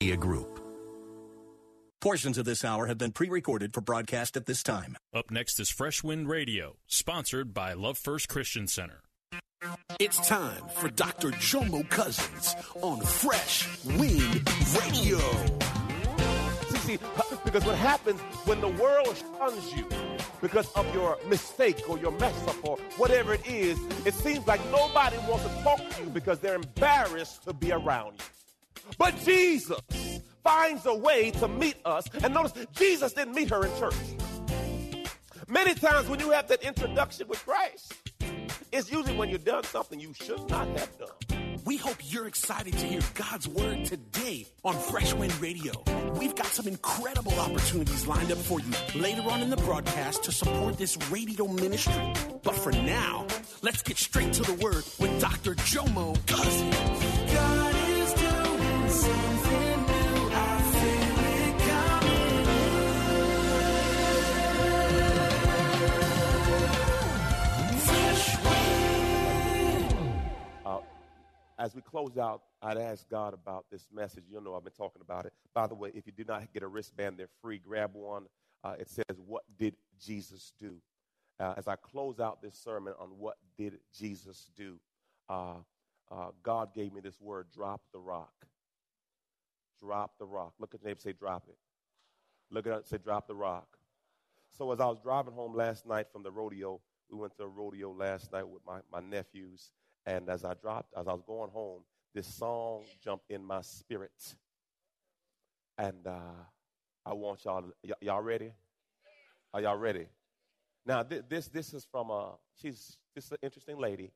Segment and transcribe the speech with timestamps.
[0.00, 0.58] Group.
[2.00, 4.96] Portions of this hour have been pre recorded for broadcast at this time.
[5.14, 9.02] Up next is Fresh Wind Radio, sponsored by Love First Christian Center.
[9.98, 11.32] It's time for Dr.
[11.32, 14.48] Jomo Cousins on Fresh Wind
[14.80, 15.18] Radio.
[16.70, 16.98] See, See,
[17.44, 19.86] because what happens when the world shuns you
[20.40, 24.64] because of your mistake or your mess up or whatever it is, it seems like
[24.72, 28.24] nobody wants to talk to you because they're embarrassed to be around you.
[28.98, 29.80] But Jesus
[30.42, 32.06] finds a way to meet us.
[32.22, 33.94] And notice, Jesus didn't meet her in church.
[35.48, 37.94] Many times when you have that introduction with Christ,
[38.72, 41.58] it's usually when you've done something you should not have done.
[41.64, 45.72] We hope you're excited to hear God's word today on Fresh Wind Radio.
[46.14, 50.32] We've got some incredible opportunities lined up for you later on in the broadcast to
[50.32, 52.12] support this radio ministry.
[52.42, 53.26] But for now,
[53.62, 55.54] let's get straight to the word with Dr.
[55.56, 57.29] Jomo Cousins.
[71.70, 74.24] As we close out, I'd ask God about this message.
[74.28, 75.32] You know, I've been talking about it.
[75.54, 77.58] By the way, if you did not get a wristband, they're free.
[77.58, 78.26] Grab one.
[78.64, 80.76] Uh, it says, What did Jesus do?
[81.38, 84.78] Uh, as I close out this sermon on what did Jesus do,
[85.28, 85.54] uh,
[86.10, 88.32] uh, God gave me this word drop the rock.
[89.80, 90.54] Drop the rock.
[90.58, 91.56] Look at the neighbor say, Drop it.
[92.50, 93.78] Look at say, Drop the rock.
[94.50, 97.48] So as I was driving home last night from the rodeo, we went to a
[97.48, 99.70] rodeo last night with my, my nephews.
[100.06, 101.82] And as I dropped, as I was going home,
[102.14, 104.34] this song jumped in my spirit.
[105.78, 106.44] And uh,
[107.06, 108.52] I want y'all, y- y'all ready?
[109.54, 110.06] Are y'all ready?
[110.86, 114.12] Now, th- this, this is from, uh, she's this is an interesting lady.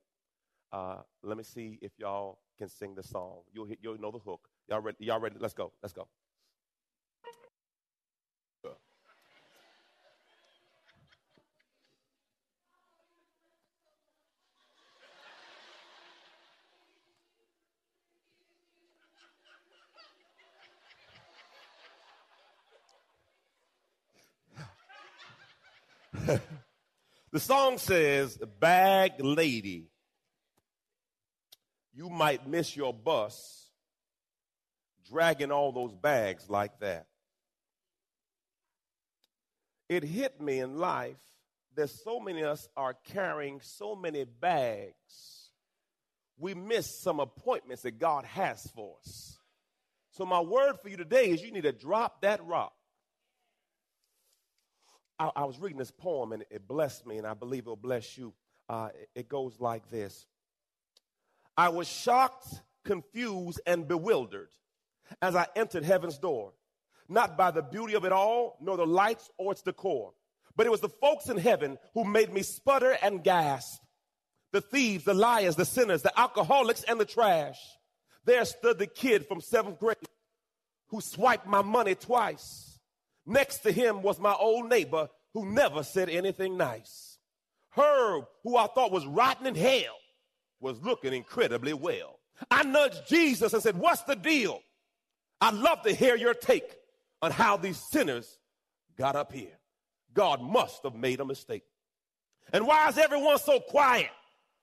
[0.73, 3.41] Uh, let me see if y'all can sing the song.
[3.53, 4.49] You'll, you'll know the hook.
[4.69, 4.97] Y'all ready?
[5.01, 5.37] Y'all ready?
[5.39, 5.73] Let's go.
[5.83, 6.09] Let's go.
[27.33, 29.89] the song says, Bag lady,
[31.93, 33.64] you might miss your bus
[35.15, 37.07] dragging all those bags like that.
[39.89, 41.23] It hit me in life
[41.77, 45.51] that so many of us are carrying so many bags,
[46.37, 49.39] we miss some appointments that God has for us.
[50.11, 52.73] So, my word for you today is you need to drop that rock.
[55.17, 58.19] I, I was reading this poem and it blessed me, and I believe it'll bless
[58.19, 58.35] you.
[58.69, 60.27] Uh, it, it goes like this
[61.57, 62.49] I was shocked,
[62.85, 64.49] confused, and bewildered
[65.21, 66.53] as I entered heaven's door,
[67.09, 70.13] not by the beauty of it all, nor the lights or its decor,
[70.57, 73.81] but it was the folks in heaven who made me sputter and gasp.
[74.53, 77.59] The thieves, the liars, the sinners, the alcoholics, and the trash.
[78.25, 79.97] There stood the kid from seventh grade
[80.89, 82.79] who swiped my money twice.
[83.27, 87.19] Next to him was my old neighbor who never said anything nice.
[87.71, 89.97] Herb, who I thought was rotten in hell,
[90.61, 92.21] was looking incredibly well.
[92.51, 94.61] I nudged Jesus and said, What's the deal?
[95.45, 96.75] I'd love to hear your take
[97.21, 98.39] on how these sinners
[98.97, 99.59] got up here.
[100.15, 101.65] God must have made a mistake.
[102.51, 104.09] And why is everyone so quiet?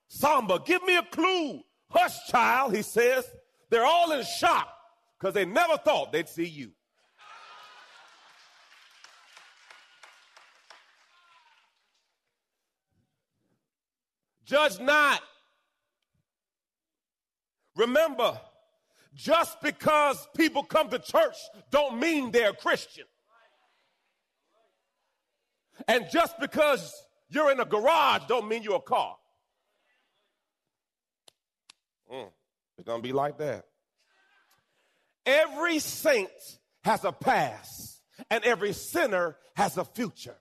[0.08, 1.62] Samba, give me a clue.
[1.92, 3.31] Hush, child, he says.
[3.69, 4.69] They're all in shock
[5.19, 6.72] because they never thought they'd see you.
[14.45, 15.22] Judge not.
[17.75, 18.42] Remember,
[19.13, 21.36] just because people come to church
[21.69, 23.06] don't mean they're Christian.
[25.88, 26.94] And just because
[27.30, 29.16] you're in a garage don't mean you're a car.
[32.12, 32.30] Mm,
[32.78, 33.66] it's going to be like that.
[35.25, 36.30] Every saint
[36.84, 40.36] has a past, and every sinner has a future.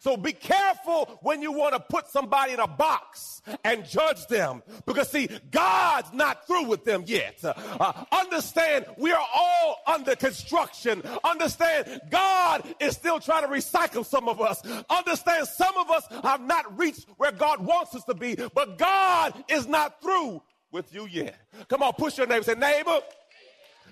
[0.00, 4.62] So be careful when you want to put somebody in a box and judge them
[4.86, 7.38] because see, God's not through with them yet.
[7.44, 11.02] Uh, understand we are all under construction.
[11.22, 14.62] Understand God is still trying to recycle some of us.
[14.88, 19.44] Understand some of us have not reached where God wants us to be, but God
[19.48, 20.42] is not through
[20.72, 21.36] with you yet.
[21.68, 22.44] Come on, push your neighbor.
[22.44, 23.00] Say, neighbor,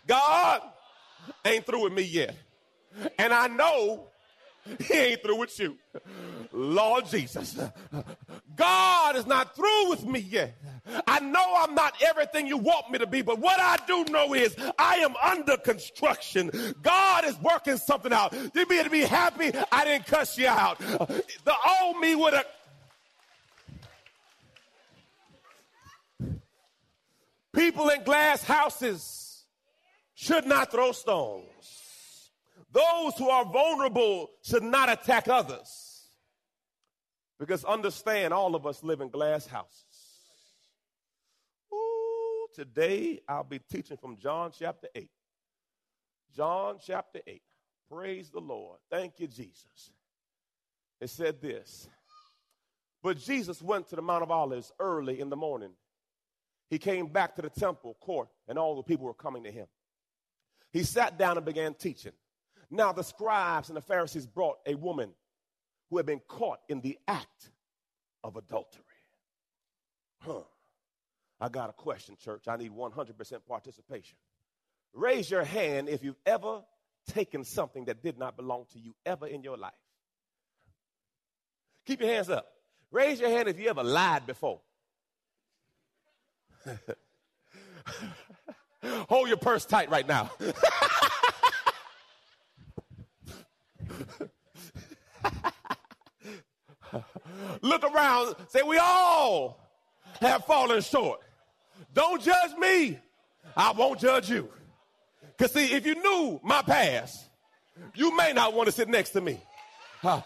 [0.07, 0.63] God
[1.45, 2.35] ain't through with me yet.
[3.19, 4.08] And I know
[4.81, 5.77] he ain't through with you.
[6.53, 7.59] Lord Jesus.
[8.57, 10.57] God is not through with me yet.
[11.07, 14.35] I know I'm not everything you want me to be, but what I do know
[14.35, 16.51] is I am under construction.
[16.83, 18.35] God is working something out.
[18.55, 20.79] You be to be happy I didn't cuss you out.
[20.79, 22.47] The old me would have.
[27.55, 29.45] People in glass houses
[30.15, 31.45] should not throw stones.
[32.79, 36.11] Those who are vulnerable should not attack others.
[37.41, 39.83] Because understand, all of us live in glass houses.
[41.73, 45.11] Ooh, today I'll be teaching from John chapter 8.
[46.37, 47.43] John chapter 8.
[47.91, 48.79] Praise the Lord.
[48.91, 49.91] Thank you, Jesus.
[51.01, 51.89] It said this
[53.03, 55.73] But Jesus went to the Mount of Olives early in the morning.
[56.71, 59.67] He came back to the temple court, and all the people were coming to him.
[60.73, 62.13] He sat down and began teaching.
[62.71, 65.11] Now the scribes and the Pharisees brought a woman
[65.91, 67.51] who had been caught in the act
[68.23, 68.85] of adultery.
[70.19, 70.43] Huh.
[71.41, 72.49] I got a question, church.
[72.49, 74.19] I need 100% participation.
[74.93, 76.63] Raise your hand if you've ever
[77.07, 79.73] taken something that did not belong to you ever in your life.
[81.87, 82.47] Keep your hands up.
[82.91, 84.61] Raise your hand if you ever lied before.
[88.83, 90.31] Hold your purse tight right now.
[97.63, 99.61] Look around, say, We all
[100.21, 101.21] have fallen short.
[101.95, 102.99] Don't judge me.
[103.57, 104.49] I won't judge you.
[105.37, 107.29] Because, see, if you knew my past,
[107.95, 109.41] you may not want to sit next to me.
[110.03, 110.21] Uh,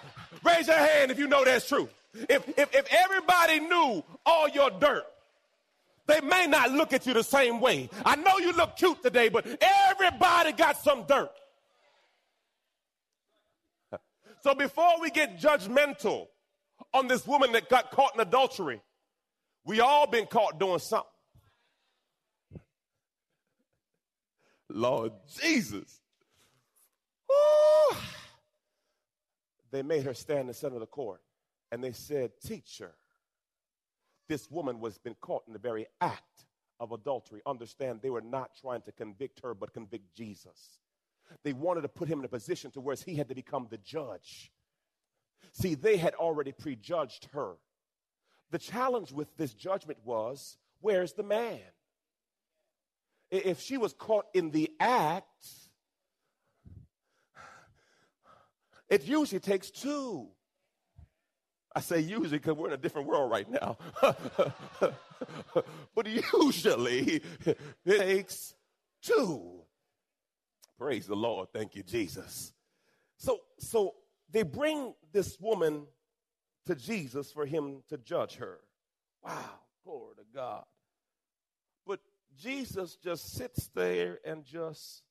[0.45, 1.89] raise your hand if you know that's true.
[2.15, 5.05] If, if, if everybody knew all your dirt,
[6.07, 7.89] they may not look at you the same way.
[8.05, 11.31] I know you look cute today, but everybody got some dirt.
[14.43, 16.27] So before we get judgmental
[16.93, 18.81] on this woman that got caught in adultery,
[19.65, 21.09] we all been caught doing something.
[24.69, 26.01] Lord Jesus.
[27.31, 27.97] Ooh.
[29.71, 31.21] They made her stand in the center of the court
[31.71, 32.93] and they said, Teacher,
[34.29, 36.47] this woman was been caught in the very act
[36.81, 37.43] of adultery.
[37.47, 40.81] Understand, they were not trying to convict her, but convict Jesus.
[41.45, 43.79] They wanted to put him in a position to where he had to become the
[43.79, 44.53] judge.
[45.53, 47.55] See, they had already prejudged her.
[48.51, 51.61] The challenge with this judgment was where's the man?
[53.31, 55.47] If she was caught in the act,
[58.91, 60.29] it usually takes two.
[61.75, 63.79] I say usually because we're in a different world right now.
[65.95, 68.55] but usually it takes
[69.01, 69.62] two.
[70.83, 71.47] Praise the Lord.
[71.53, 72.53] Thank you, Jesus.
[73.17, 73.95] So, so
[74.33, 75.87] they bring this woman
[76.67, 78.59] to Jesus for him to judge her.
[79.23, 80.65] Wow, glory to God.
[81.87, 82.01] But
[82.37, 85.05] Jesus just sits there and just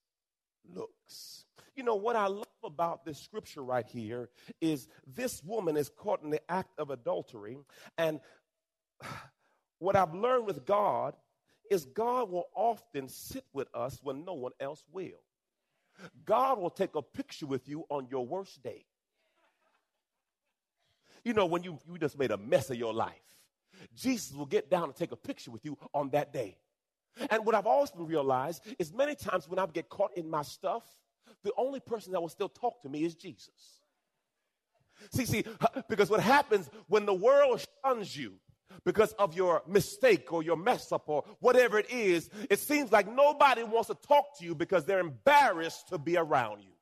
[0.75, 1.45] looks.
[1.77, 4.29] You know, what I love about this scripture right here
[4.59, 7.57] is this woman is caught in the act of adultery.
[7.97, 8.19] And
[9.79, 11.15] what I've learned with God
[11.69, 15.21] is God will often sit with us when no one else will.
[16.25, 18.85] God will take a picture with you on your worst day.
[21.23, 23.13] You know, when you, you just made a mess of your life,
[23.95, 26.57] Jesus will get down and take a picture with you on that day.
[27.29, 30.83] And what I've always realized is many times when I get caught in my stuff,
[31.43, 33.81] the only person that will still talk to me is Jesus.
[35.11, 35.43] See, see,
[35.89, 38.33] because what happens when the world shuns you
[38.85, 43.13] because of your mistake or your mess up or whatever it is, it seems like
[43.13, 46.73] nobody wants to talk to you because they're embarrassed to be around you.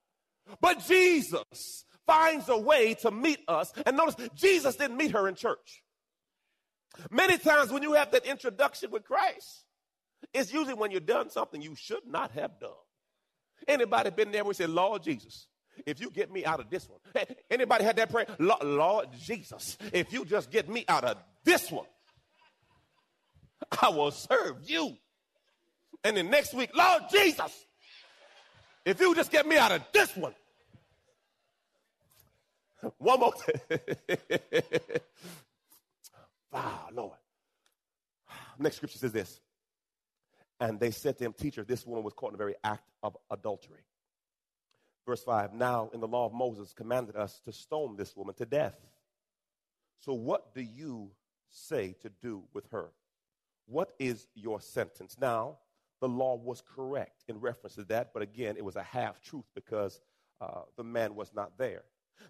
[0.62, 3.72] But Jesus finds a way to meet us.
[3.86, 5.84] And notice, Jesus didn't meet her in church.
[7.12, 9.66] Many times when you have that introduction with Christ,
[10.34, 12.72] it's usually when you've done something you should not have done.
[13.68, 15.48] Anybody been there where you say, Lord Jesus,
[15.86, 17.00] if you get me out of this one.
[17.14, 18.28] Hey, Anybody had that prayer?
[18.40, 21.86] Lord Jesus, if you just get me out of this one,
[23.82, 24.96] I will serve you.
[26.04, 27.66] And then next week, Lord Jesus,
[28.86, 30.34] if you just get me out of this one,
[32.98, 33.34] one more.
[33.70, 33.78] wow,
[36.54, 37.18] ah, Lord.
[38.58, 39.40] Next scripture says this.
[40.60, 43.16] And they said to him, Teacher, this woman was caught in the very act of
[43.32, 43.84] adultery.
[45.06, 48.46] Verse 5 Now, in the law of Moses, commanded us to stone this woman to
[48.46, 48.76] death.
[50.00, 51.12] So, what do you
[51.50, 52.92] say to do with her?
[53.66, 55.18] What is your sentence?
[55.20, 55.58] Now,
[56.00, 59.46] the law was correct in reference to that, but again, it was a half truth
[59.54, 60.00] because
[60.42, 61.84] uh, the man was not there.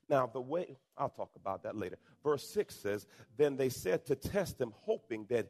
[0.09, 1.97] Now, the way, I'll talk about that later.
[2.23, 3.07] Verse 6 says,
[3.37, 5.47] Then they said to test him, hoping that,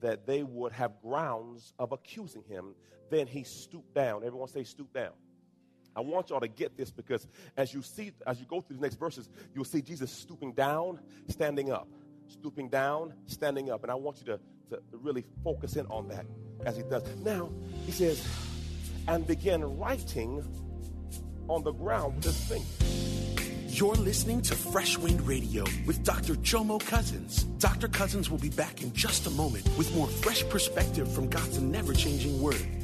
[0.00, 2.74] that they would have grounds of accusing him.
[3.10, 4.24] Then he stooped down.
[4.24, 5.12] Everyone say, stoop down.
[5.96, 8.82] I want y'all to get this because as you see, as you go through the
[8.82, 11.88] next verses, you'll see Jesus stooping down, standing up,
[12.28, 13.82] stooping down, standing up.
[13.82, 16.26] And I want you to, to really focus in on that
[16.64, 17.02] as he does.
[17.24, 17.50] Now,
[17.86, 18.26] he says,
[19.06, 20.42] and began writing
[21.48, 22.64] on the ground with his finger.
[23.68, 26.34] You're listening to Fresh Wind Radio with Dr.
[26.36, 27.42] Jomo Cousins.
[27.58, 27.88] Dr.
[27.88, 31.92] Cousins will be back in just a moment with more fresh perspective from God's never
[31.92, 32.83] changing word.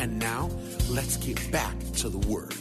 [0.00, 0.48] And now,
[0.88, 2.54] let's get back to the Word.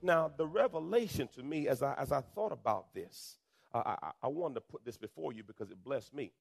[0.00, 3.36] Now, the revelation to me, as I, as I thought about this,
[3.74, 6.32] uh, I, I wanted to put this before you because it blessed me.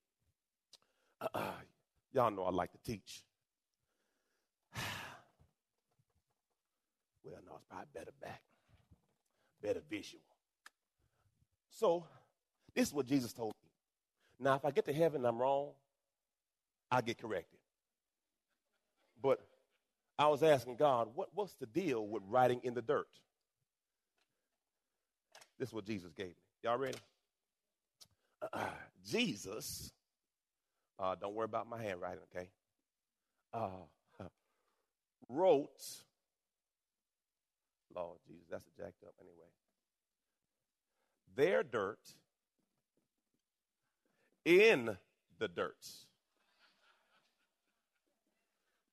[1.19, 1.51] Uh,
[2.13, 3.25] y'all know I like to teach.
[7.31, 8.41] Well, no, it's probably better back,
[9.61, 10.23] better visual.
[11.69, 12.05] So,
[12.73, 13.69] this is what Jesus told me.
[14.39, 15.69] Now, if I get to heaven and I'm wrong,
[16.91, 17.59] I'll get corrected.
[19.21, 19.41] But
[20.17, 23.07] I was asking God, what, what's the deal with writing in the dirt?
[25.59, 26.33] This is what Jesus gave me.
[26.63, 26.97] Y'all ready?
[28.53, 28.65] Uh,
[29.05, 29.91] Jesus,
[30.99, 32.49] uh, don't worry about my handwriting, okay?
[33.53, 33.69] Uh,
[35.29, 35.81] wrote,
[38.03, 39.47] Lord Jesus, that's a jacked up anyway.
[41.35, 41.99] Their dirt
[44.45, 44.97] in
[45.39, 45.85] the dirt.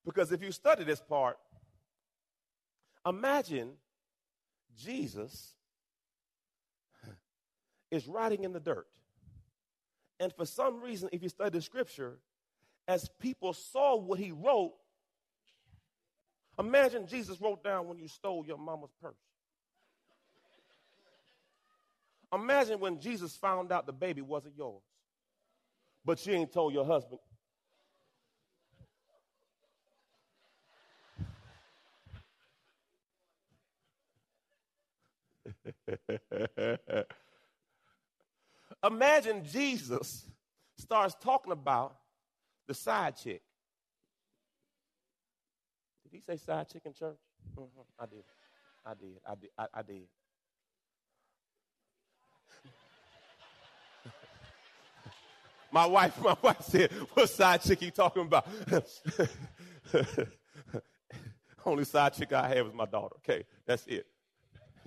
[0.05, 1.39] Because if you study this part,
[3.07, 3.71] imagine
[4.77, 5.55] Jesus
[7.91, 8.87] is writing in the dirt.
[10.21, 12.19] And for some reason, if you study the scripture,
[12.87, 14.75] as people saw what he wrote,
[16.59, 19.15] imagine Jesus wrote down when you stole your mama's purse.
[22.33, 24.83] Imagine when Jesus found out the baby wasn't yours,
[26.05, 27.21] but you ain't told your husband.
[38.85, 40.27] Imagine Jesus
[40.77, 41.97] starts talking about
[42.67, 43.43] the side chick.
[46.15, 47.19] He say side chicken church?
[47.59, 47.81] Mm-hmm.
[47.99, 48.23] I did.
[48.87, 49.19] I did.
[49.29, 49.51] I did.
[49.59, 50.07] I, I did.
[55.73, 58.47] my wife, my wife said, "What side chick you talking about?"
[61.67, 63.17] Only side chick I have is my daughter.
[63.17, 64.07] Okay, that's it.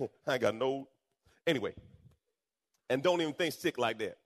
[0.26, 0.88] I ain't got no.
[1.46, 1.74] Anyway,
[2.88, 4.16] and don't even think sick like that.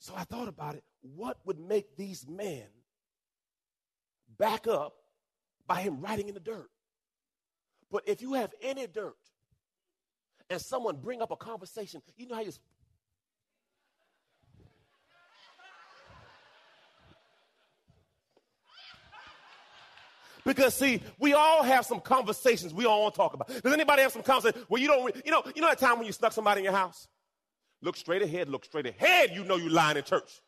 [0.00, 0.84] So I thought about it.
[1.00, 2.66] What would make these men
[4.42, 4.94] back up
[5.68, 6.68] by him writing in the dirt?
[7.92, 9.14] But if you have any dirt
[10.50, 12.50] and someone bring up a conversation, you know how you
[20.44, 23.46] Because see, we all have some conversations we all want to talk about.
[23.46, 26.06] Does anybody have some conversation where you don't, you know, you know that time when
[26.06, 27.06] you snuck somebody in your house?
[27.80, 30.40] Look straight ahead, look straight ahead, you know you lying in church.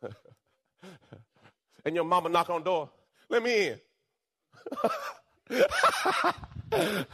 [1.88, 2.90] and your mama knock on door,
[3.30, 3.80] let me in.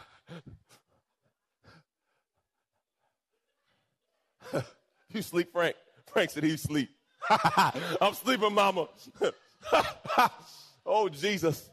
[5.12, 5.76] you sleep, Frank?
[6.12, 6.90] Frank said he sleep.
[8.00, 8.88] I'm sleeping, mama.
[10.84, 11.70] oh, Jesus.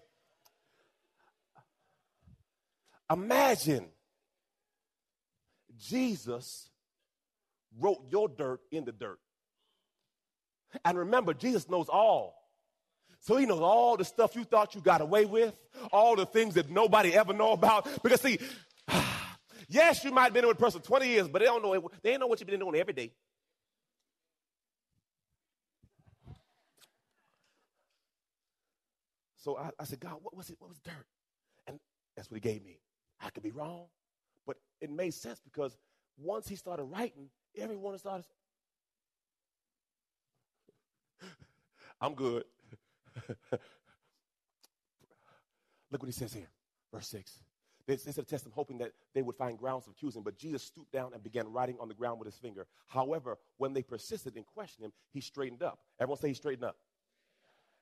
[3.12, 3.88] Imagine
[5.76, 6.70] Jesus
[7.80, 9.18] wrote your dirt in the dirt.
[10.86, 12.41] And remember, Jesus knows all.
[13.22, 15.54] So he knows all the stuff you thought you got away with,
[15.94, 17.88] all the things that nobody ever know about.
[18.02, 18.40] Because see,
[19.70, 21.90] yes, you might have been in with a person 20 years, but they don't know
[22.02, 23.14] they don't know what you've been doing every day.
[29.38, 30.56] So I, I said, God, what was it?
[30.60, 31.06] What was dirt?
[31.68, 31.80] And
[32.16, 32.80] that's what he gave me.
[33.20, 33.86] I could be wrong,
[34.48, 35.78] but it made sense because
[36.18, 38.26] once he started writing, everyone started.
[42.02, 42.46] I'm good.
[45.92, 46.50] Look what he says here,
[46.94, 47.40] verse 6.
[47.88, 50.24] They, said, test him, hoping that they would find grounds of accusing.
[50.24, 52.68] But Jesus stooped down and began writing on the ground with his finger.
[52.88, 55.80] However, when they persisted in questioning him, he straightened up.
[56.00, 56.78] Everyone say he straightened up.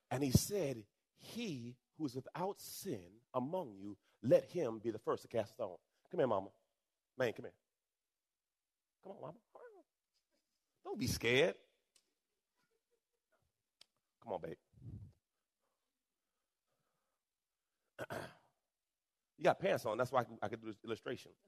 [0.09, 0.83] And he said,
[1.17, 3.03] he who is without sin
[3.35, 5.75] among you, let him be the first to cast a stone.
[6.09, 6.49] Come here, mama.
[7.17, 7.53] Man, come here.
[9.03, 9.33] Come on, mama.
[10.83, 11.55] Don't be scared.
[14.23, 14.55] Come on, babe.
[19.39, 19.97] You got pants on.
[19.97, 21.31] That's why I could, I can do this illustration.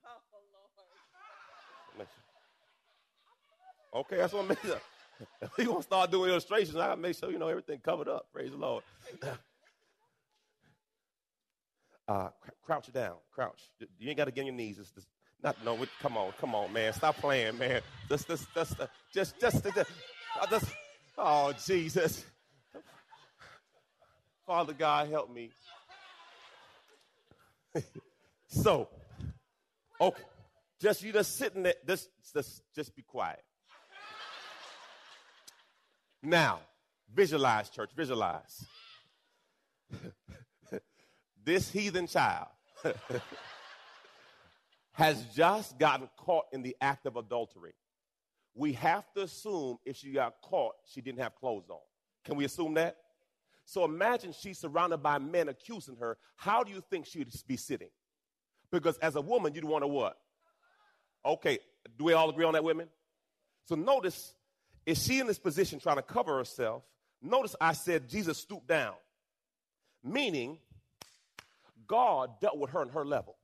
[3.93, 4.71] Oh, okay, that's what I'm making.
[5.41, 8.27] If we gonna start doing illustrations, I gotta make sure you know everything covered up.
[8.33, 8.83] Praise the Lord.
[12.07, 12.29] Uh,
[12.65, 13.69] crouch down, crouch.
[13.97, 14.79] You ain't got to get on your knees.
[14.79, 15.07] It's, it's
[15.41, 15.77] not no.
[16.01, 16.91] Come on, come on, man.
[16.91, 17.81] Stop playing, man.
[18.09, 18.75] Just, just, just,
[19.13, 19.87] just, just, just,
[20.49, 20.65] just
[21.17, 22.25] oh Jesus,
[24.45, 25.51] Father God, help me.
[28.47, 28.89] So,
[29.99, 30.23] okay,
[30.79, 31.75] just you just sitting there.
[31.87, 33.43] Just, just, just be quiet.
[36.23, 36.59] Now,
[37.13, 37.91] visualize, church.
[37.95, 38.65] Visualize
[41.43, 42.47] this heathen child
[44.93, 47.73] has just gotten caught in the act of adultery.
[48.53, 51.79] We have to assume if she got caught, she didn't have clothes on.
[52.25, 52.97] Can we assume that?
[53.65, 56.17] So imagine she's surrounded by men accusing her.
[56.35, 57.89] How do you think she would be sitting?
[58.71, 60.17] Because as a woman, you'd want to what?
[61.25, 61.59] Okay,
[61.97, 62.87] do we all agree on that, women?
[63.65, 64.33] So notice,
[64.85, 66.83] is she in this position trying to cover herself?
[67.21, 68.95] Notice I said Jesus stooped down,
[70.03, 70.57] meaning
[71.87, 73.35] God dealt with her on her level.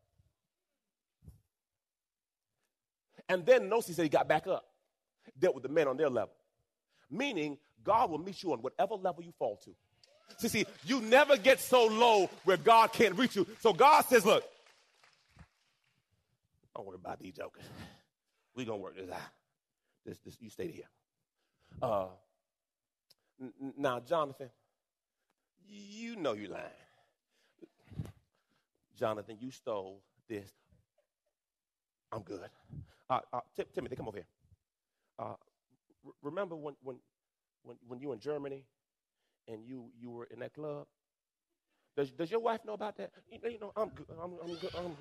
[3.30, 4.66] And then notice he said he got back up,
[5.38, 6.34] dealt with the men on their level.
[7.10, 9.72] Meaning, God will meet you on whatever level you fall to.
[10.38, 13.48] See, see, you never get so low where God can't reach you.
[13.62, 14.44] So God says, look,
[16.76, 17.63] don't worry about these jokers.
[18.56, 19.20] We're going to work this out.
[20.06, 20.90] This, this, you stay here.
[21.82, 22.08] Uh,
[23.42, 24.50] n- now, Jonathan,
[25.68, 26.66] you know you're lying.
[28.98, 30.50] Jonathan, you stole this.
[32.12, 32.42] I'm good.
[33.10, 34.28] Uh, uh, Tim- Timothy, come over here.
[35.20, 36.98] Uh, r- remember when, when,
[37.63, 38.63] when, when you were in Germany
[39.48, 40.86] and you, you were in that club?
[41.96, 43.12] Does, does your wife know about that?
[43.32, 44.06] You know, you know I'm good.
[44.22, 44.70] I'm, I'm good.
[44.76, 44.98] I'm good.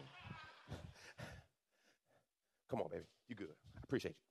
[2.71, 3.05] Come on, baby.
[3.29, 3.49] You good.
[3.77, 4.27] I appreciate you.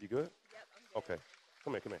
[0.00, 0.18] You good?
[0.18, 0.30] Yep,
[0.94, 0.98] good.
[0.98, 1.16] Okay.
[1.64, 2.00] Come here, come here.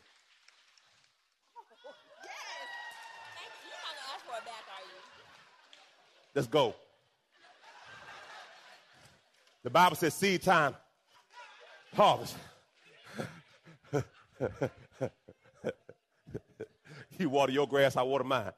[3.34, 3.70] Thank you.
[3.70, 4.98] You're not gonna ask for it back, are you?
[6.34, 6.74] Let's go.
[9.62, 10.74] The Bible says seed time,
[11.94, 12.36] harvest.
[17.20, 18.52] you water your grass, I water mine.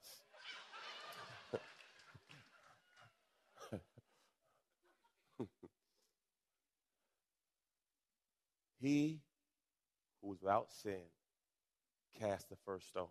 [8.81, 9.21] he
[10.23, 11.03] who was without sin
[12.19, 13.09] cast the first stone.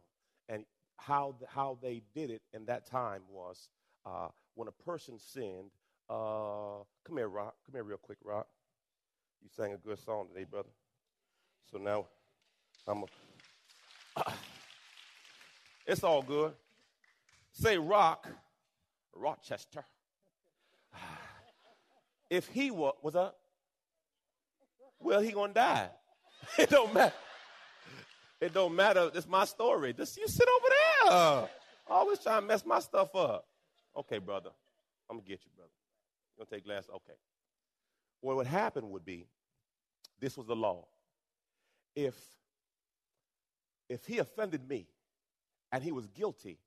[0.49, 0.65] And
[0.97, 3.69] how, how they did it in that time was
[4.05, 5.71] uh, when a person sinned,
[6.09, 7.55] uh, come here, Rock.
[7.65, 8.47] Come here, real quick, Rock.
[9.41, 10.69] You sang a good song today, brother.
[11.71, 12.07] So now
[12.87, 14.33] I'm a.
[15.87, 16.53] it's all good.
[17.51, 18.27] Say Rock,
[19.15, 19.83] Rochester.
[22.29, 23.37] If he was, was up?
[24.99, 25.89] Well, he gonna die.
[26.57, 27.13] It don't matter.
[28.39, 29.09] It don't matter.
[29.15, 29.93] It's my story.
[29.93, 31.49] Just you sit over there.
[31.89, 33.45] Always trying to mess my stuff up.
[33.95, 34.49] Okay, brother.
[35.09, 35.71] I'm gonna get you, brother.
[36.37, 36.87] You gonna take glass?
[36.93, 37.17] Okay.
[38.21, 39.25] Well, what happened would be,
[40.19, 40.85] this was the law.
[41.95, 42.15] If
[43.89, 44.87] if he offended me
[45.77, 46.57] and he was guilty,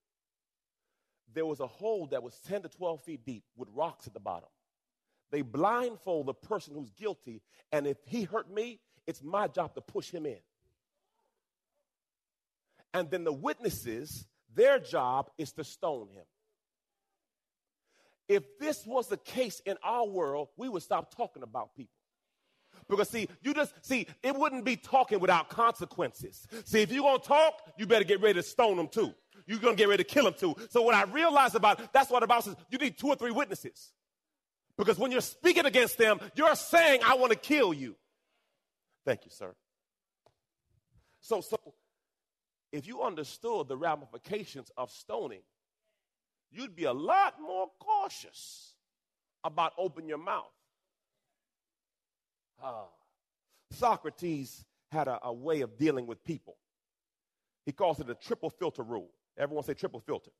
[1.34, 4.20] there was a hole that was 10 to 12 feet deep with rocks at the
[4.20, 4.48] bottom.
[5.32, 7.42] They blindfold the person who's guilty,
[7.72, 10.38] and if he hurt me, it's my job to push him in.
[12.94, 16.24] And then the witnesses, their job is to stone him.
[18.28, 21.99] If this was the case in our world, we would stop talking about people.
[22.88, 26.46] Because see, you just see, it wouldn't be talking without consequences.
[26.64, 29.14] See, if you're gonna talk, you better get ready to stone them too.
[29.46, 30.56] You're gonna get ready to kill them too.
[30.70, 33.30] So what I realized about that's what the Bible says, you need two or three
[33.30, 33.92] witnesses.
[34.76, 37.96] Because when you're speaking against them, you're saying, I want to kill you.
[39.04, 39.54] Thank you, sir.
[41.20, 41.58] So, so
[42.72, 45.42] if you understood the ramifications of stoning,
[46.50, 48.74] you'd be a lot more cautious
[49.44, 50.50] about opening your mouth.
[52.62, 52.84] Ah.
[53.70, 56.56] Socrates had a, a way of dealing with people.
[57.64, 59.10] He calls it a triple filter rule.
[59.38, 60.30] Everyone say triple filter.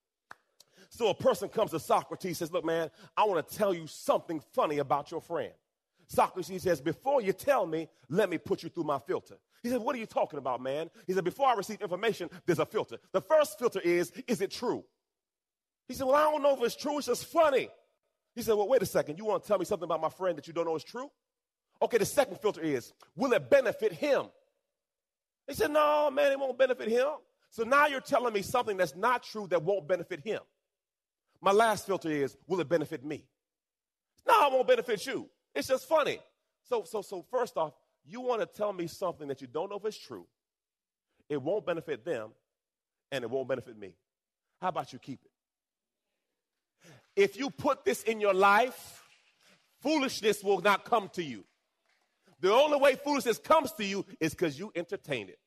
[0.88, 4.40] So a person comes to Socrates says, Look, man, I want to tell you something
[4.52, 5.52] funny about your friend.
[6.09, 9.37] Socrates says, Before you tell me, let me put you through my filter.
[9.62, 10.90] He said, What are you talking about, man?
[11.06, 12.96] He said, Before I receive information, there's a filter.
[13.12, 14.85] The first filter is, Is it true?
[15.87, 16.98] He said, Well, I don't know if it's true.
[16.98, 17.68] It's just funny.
[18.35, 19.18] He said, Well, wait a second.
[19.18, 21.11] You want to tell me something about my friend that you don't know is true?
[21.82, 24.26] Okay, the second filter is, Will it benefit him?
[25.46, 27.08] He said, No, man, it won't benefit him.
[27.50, 30.40] So now you're telling me something that's not true that won't benefit him.
[31.40, 33.24] My last filter is, will it benefit me?
[34.28, 35.28] No, it won't benefit you.
[35.54, 36.18] It's just funny.
[36.68, 37.72] So, so, so first off,
[38.04, 40.26] you want to tell me something that you don't know if it's true.
[41.28, 42.30] It won't benefit them,
[43.10, 43.94] and it won't benefit me.
[44.60, 45.30] How about you keep it?
[47.16, 49.02] If you put this in your life,
[49.80, 51.44] foolishness will not come to you.
[52.40, 55.38] The only way foolishness comes to you is because you entertain it.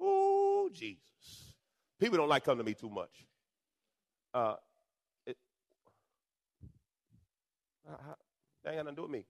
[0.00, 1.54] Oh, Jesus.
[1.98, 3.26] People don't like coming to me too much.
[4.32, 4.54] Uh,
[5.26, 5.36] it,
[8.64, 9.26] that ain't got nothing to do with me.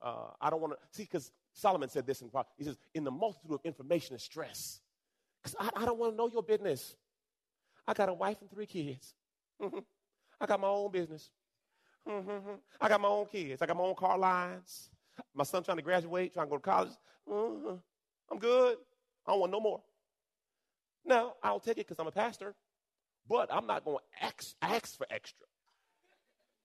[0.00, 2.30] Uh, I don't want to see because Solomon said this in.
[2.56, 4.80] He says, "In the multitude of information and stress,
[5.42, 6.94] because I, I, don't want to know your business.
[7.86, 9.14] I got a wife and three kids.
[10.40, 11.30] I got my own business.
[12.08, 12.54] Mm-hmm.
[12.80, 13.60] I got my own kids.
[13.60, 14.90] I got my own car lines.
[15.34, 16.92] My son trying to graduate, trying to go to college.
[17.28, 17.74] Mm-hmm.
[18.30, 18.76] I'm good.
[19.26, 19.82] I don't want no more.
[21.04, 22.54] Now I'll take it because I'm a pastor
[23.28, 25.46] but I'm not going to ask, ask for extra.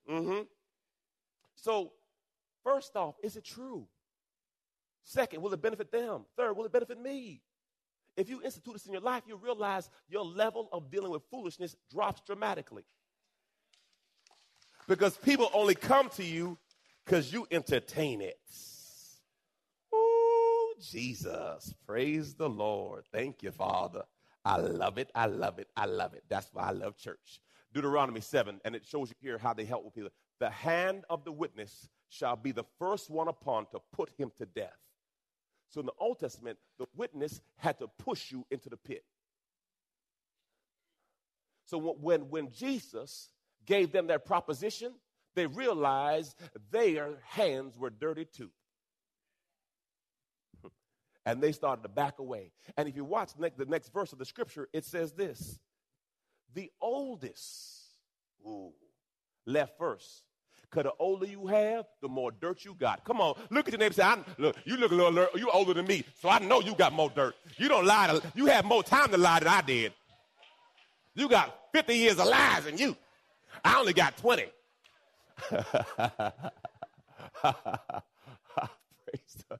[0.09, 0.41] Mm-hmm.
[1.55, 1.91] So,
[2.63, 3.85] first off, is it true?
[5.03, 6.25] Second, will it benefit them?
[6.37, 7.41] Third, will it benefit me?
[8.15, 11.75] If you institute this in your life, you realize your level of dealing with foolishness
[11.91, 12.85] drops dramatically.
[14.87, 16.57] Because people only come to you
[17.05, 18.39] because you entertain it.
[19.93, 21.73] Oh, Jesus.
[21.85, 23.05] Praise the Lord.
[23.11, 24.03] Thank you, Father.
[24.45, 25.09] I love it.
[25.15, 25.69] I love it.
[25.75, 26.23] I love it.
[26.29, 27.39] That's why I love church.
[27.73, 30.11] Deuteronomy 7, and it shows you here how they help with people.
[30.39, 34.45] The hand of the witness shall be the first one upon to put him to
[34.45, 34.77] death.
[35.69, 39.03] So in the Old Testament, the witness had to push you into the pit.
[41.65, 43.29] So when, when Jesus
[43.65, 44.93] gave them their proposition,
[45.35, 46.35] they realized
[46.71, 48.51] their hands were dirty too
[51.25, 52.51] and they started to back away.
[52.77, 55.59] And if you watch the next verse of the scripture, it says this
[56.53, 57.83] The oldest
[58.45, 58.73] ooh,
[59.45, 60.23] left first.
[60.61, 63.03] Because the older you have, the more dirt you got.
[63.03, 65.47] Come on, look at your neighbor say, I, look, you look a little, alert, you
[65.51, 67.35] older than me, so I know you got more dirt.
[67.57, 69.93] You don't lie, to, you have more time to lie than I did.
[71.13, 72.97] You got 50 years of lies in you.
[73.63, 74.45] I only got 20.
[75.49, 75.63] Praise
[79.49, 79.59] the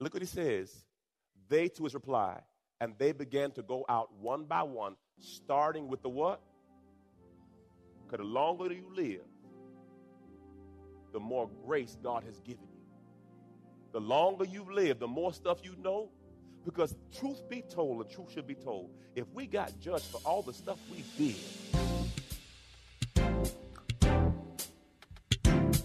[0.00, 0.84] Look what he says.
[1.48, 2.40] They to his reply,
[2.80, 6.40] and they began to go out one by one, starting with the what?
[8.04, 9.22] Because the longer you live,
[11.12, 12.82] the more grace God has given you.
[13.92, 16.10] The longer you live, the more stuff you know.
[16.64, 18.90] Because truth be told, the truth should be told.
[19.14, 21.36] If we got judged for all the stuff we did,